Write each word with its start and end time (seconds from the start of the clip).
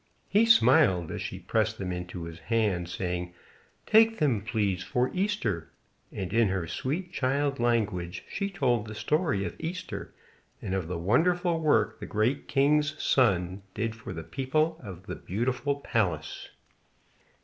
He 0.27 0.47
smiled 0.47 1.11
as 1.11 1.21
she 1.21 1.37
pressed 1.37 1.77
them 1.77 1.91
into 1.91 2.23
his 2.23 2.39
hand, 2.39 2.89
saying: 2.89 3.35
"Take 3.85 4.17
them, 4.17 4.41
please, 4.41 4.81
for 4.83 5.11
Easter," 5.13 5.69
and 6.11 6.33
in 6.33 6.47
her 6.47 6.65
sweet 6.65 7.13
child 7.13 7.59
language 7.59 8.25
she 8.27 8.49
told 8.49 8.87
the 8.87 8.95
story 8.95 9.45
of 9.45 9.55
Easter, 9.59 10.11
and 10.59 10.73
of 10.73 10.87
the 10.87 10.97
wonderful 10.97 11.59
work 11.59 11.99
the 11.99 12.07
Great 12.07 12.47
King's 12.47 12.99
Son 12.99 13.61
did 13.75 13.93
for 13.93 14.11
the 14.11 14.23
people 14.23 14.81
of 14.83 15.05
the 15.05 15.13
beautiful 15.13 15.75
palace. 15.81 16.49